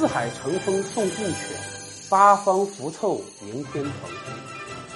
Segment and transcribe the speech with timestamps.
[0.00, 1.58] 四海乘风送贡犬，
[2.08, 4.10] 八方福凑迎天蓬。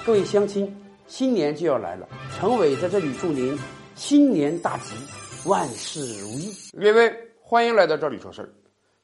[0.02, 0.74] 各位乡亲，
[1.06, 3.54] 新年就要来了，陈伟在这里祝您
[3.94, 4.94] 新年大吉，
[5.46, 6.50] 万事如意。
[6.72, 8.48] 各位，欢迎来到这里说事儿。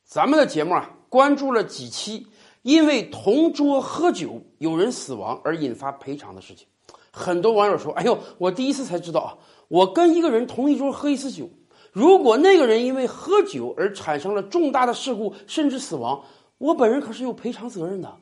[0.06, 2.26] 咱们的节目啊，关注了几期
[2.62, 6.66] 因为同桌喝酒有人死亡而引发赔偿的事情。
[7.10, 9.36] 很多网友说：“哎呦，我第一次才知道啊，
[9.68, 11.50] 我跟一个人同一桌喝一次酒。”
[11.92, 16.22] 如果那个人因为喝酒而产生了重大的事故，甚至死亡，
[16.58, 18.14] 我本人可是有赔偿责任的，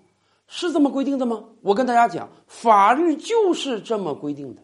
[0.47, 1.45] 是这么规定的吗？
[1.61, 4.63] 我跟大家讲，法律就是这么规定的，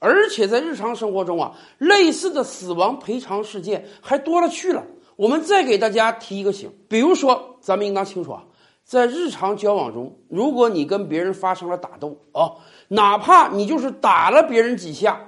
[0.00, 4.84] 而且在日常生活中啊，类似的死亡赔偿事件还多了去了。
[5.14, 8.42] 我们再给大家提一个醒，比如说，咱们应当清楚啊，
[8.84, 12.52] 在日常交往中，如果你跟别人发生了打斗啊，
[12.88, 15.26] 哪怕你就是打了别人几下。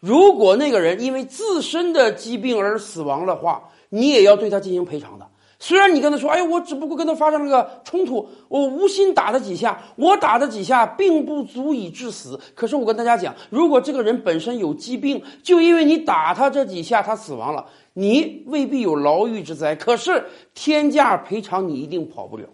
[0.00, 5.26] 如果那个人因为自身的疾病而死亡的话，你也要对他进行赔偿的。
[5.60, 22.44] 虽然你跟他说：“哎，我只不过跟他发生了个冲突，我无心打他几下，我打他几下并不足以致死。”可是我跟大家讲，如果这个人本身有疾病，就因为你打他这几下他死亡了，你未必有牢狱之灾，可是天价赔偿你一定跑不了。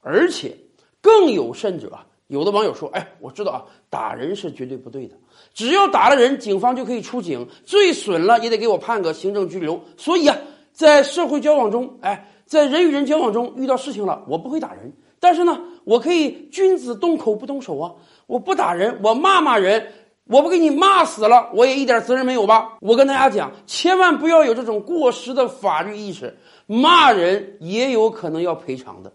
[0.00, 0.56] 而且
[1.02, 1.98] 更有甚者。
[2.32, 5.14] 有的网友说：“哎，我知道啊，打人是绝对不对的。
[5.52, 9.78] 只要打了人，警方就可以出警，最损了也得给我判个行政拘留。
[9.98, 10.38] 所以啊，
[10.72, 17.92] 在社会交往中，哎，在人与人交往中遇到事情了，我不会打人，但是呢，我可以君子动口不动手啊。
[18.26, 19.92] 我不打人，我骂骂人，
[20.26, 22.78] 我不给你骂死了，我也一点责任没有吧？
[22.80, 29.12] 我跟大家讲，千万不要有这种过时的法律意识，骂人也有可能要赔偿的。”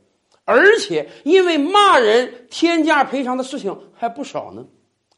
[0.48, 4.64] 而且，因为骂人天价赔偿的事情还不少呢。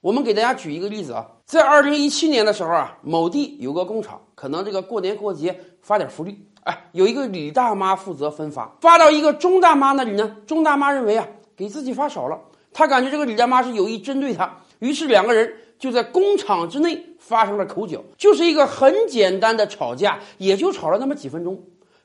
[0.02, 10.36] 我们给大家举一个例子啊，在二零一七年的时候啊，某地有个工厂，可能这个过年过节发点福利，哎，有一个李大妈负责分发，发到一个钟大妈那里呢。
[10.48, 12.39] 钟大妈认为啊，给自己发少了，
[12.73, 21.61] 她感觉这个李大妈是有意针对她，于是两个人就在工厂之内发生了口角，就是一个很简单的吵架，也就吵了那么几分钟。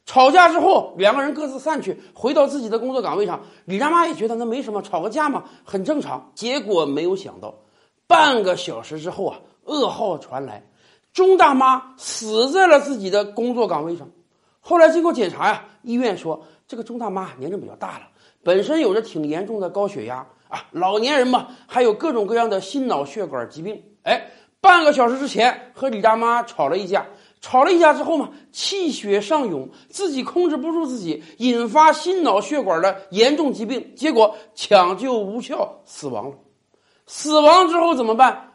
[0.06, 3.41] 吵架之后，两个人各自散去，回到自己的工作岗位上。
[3.65, 6.31] 李大妈也觉得那没什么，吵个架嘛，很正常。
[6.34, 7.54] 结果没有想到，
[8.06, 10.62] 半个小时之后啊，噩耗传来，
[11.15, 14.06] 钟大妈死在了自己的工作岗位上。
[14.60, 18.09] 后来经过检查呀，医院说这个钟大妈年龄比较大了，
[18.42, 23.82] 本身有着挺严重的高血压啊，老年人嘛，还有各种各样的心脑血管疾病。
[24.03, 24.28] 哎，
[24.60, 27.06] 半个小时之前和李大妈吵了一架。
[27.44, 36.37] 吵了一架之后嘛，气血上涌，自己控制不住自己，引发心脑血管的严重疾病，结果抢救无效死亡了。
[37.06, 38.54] 死亡之后怎么办？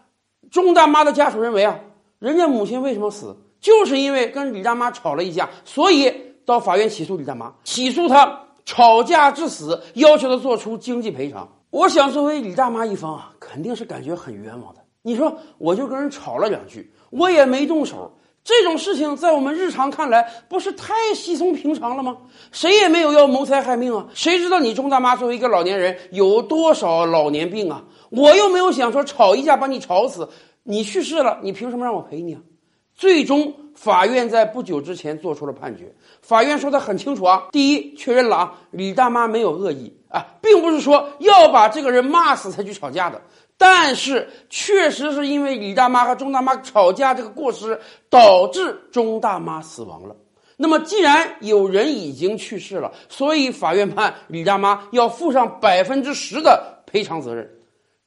[0.50, 1.80] 钟大妈的家属认为啊，
[2.18, 6.12] 人家母亲为什么死，就是因为跟李大妈吵了一架，所以
[6.44, 11.48] 到法院起诉李大妈，起诉她吵架致死，要求她做出经济赔偿。
[11.70, 14.82] 我想作为李大妈一方啊，肯定是感觉很冤枉的。
[15.04, 18.12] 你说我就跟人吵了两句，我也没动手。
[18.50, 22.18] 这种事情在我们日常看来，不是太稀松平常了吗？
[22.52, 24.08] 谁也没有要谋财害命啊！
[24.16, 27.84] 谁知道你钟大妈作为一个老年人有多少老年病啊？
[28.10, 30.28] 我又没有想说吵一架把你吵死，
[30.64, 32.42] 你去世了，你凭什么让我赔你啊？
[32.96, 35.94] 最终，法院在不久之前做出了判决。
[36.24, 43.22] 法院说的很清楚啊，第一，确认了啊，李大妈没有恶意啊，并不是说要把这个人骂死才去吵架的。
[43.60, 47.78] 但是，确实是因为李大妈和钟大妈吵架这个过失，
[48.10, 50.16] 导致钟大妈死亡了。
[50.56, 57.50] 那么，既然有人已经去世了，所以法院判李大妈要负上百分之十的赔偿责任。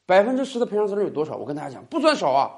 [0.07, 1.37] 百分之十的赔偿责任有多少？
[1.37, 2.51] 我跟大家讲，不算少啊。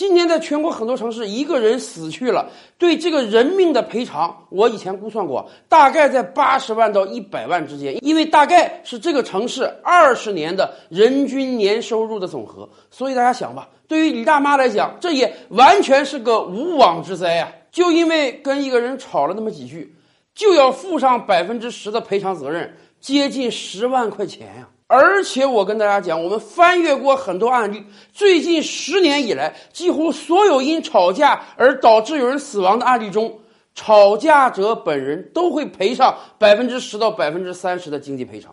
[0.00, 12.66] 今年在全国很多城市，一个人死去了，对这个人命的赔偿，我以前估算过，大概在八十万到一百万之间，因为大概是这个城市二十年的人均年收入的总和。
[12.90, 17.52] 所以大家想吧，对于李大妈来讲，这也完全是个无妄之灾啊！
[17.70, 19.94] 就因为跟一个人吵了那么几句，
[20.34, 24.66] 就要负上百分之十的赔偿责任，接近十万块钱呀！
[24.92, 27.80] 而且我跟大家讲，我们翻阅过很多案例，
[28.12, 33.38] 最近十年以来，几乎所有因吵架而导致有人死亡的案例中，
[33.72, 38.52] 吵架者本人都会赔上百分之十到百分之三十的经济赔偿。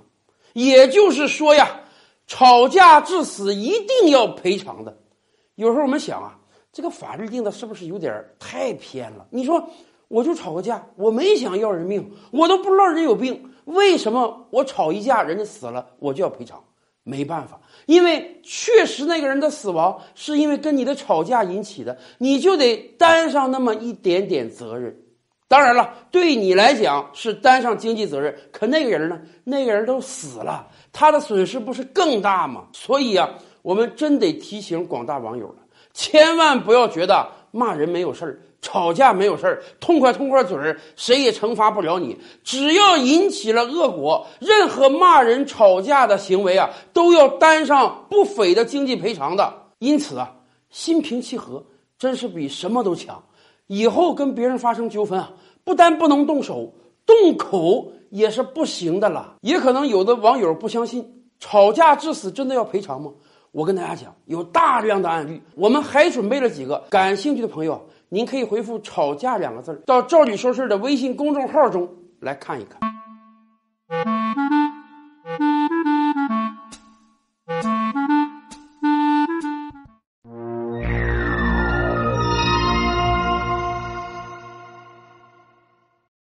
[0.54, 1.68] 也就是说呀，
[2.28, 4.96] 吵架致死一定要赔偿的。
[5.56, 6.38] 有时候我们想啊，
[6.72, 9.26] 这个法律定的是不是有点太偏了？
[9.32, 9.68] 你说，
[10.08, 13.52] 我就吵个架，我没想要人命，我都不知道人有病。
[13.66, 16.64] 为什么我吵一架，人家死了，我就要赔偿？
[17.04, 24.94] 没办法，因为确实那个人的死亡是因为跟你的吵架引起的，你就得担上那么一点点责任。
[25.48, 29.22] 当然了，对你来讲是担上经济责任，可那个人呢？
[29.46, 32.68] 那个人都死了，他的损失不是更大吗？
[32.74, 33.30] 所以啊，
[33.62, 35.56] 我们真得提醒广大网友了，
[35.94, 42.18] 千万不要觉得骂人没有事儿，吵架没有事儿，痛快痛快嘴儿，谁也惩罚不了你。
[42.44, 49.54] 只要引起了恶果，任何骂人、吵架的行为啊，都要担上不菲的经济赔偿的。
[49.80, 50.36] 因此啊，
[50.70, 51.64] 心平气和
[51.98, 53.24] 真是比什么都强。
[53.68, 55.32] 以后跟别人发生纠纷啊，
[55.64, 56.74] 不但不能动手，
[57.06, 59.36] 动口也是不行的了。
[59.42, 63.12] 也可能有的网友不相信，吵架致死真的要赔偿吗？
[63.58, 66.78] 我跟大家讲，有大量的案例，我们还准备了几个。
[66.92, 71.90] 感兴趣的朋友，您可以回复“吵架”两个字儿到“赵理说事儿的微信公众号中
[72.20, 72.80] 来看一看。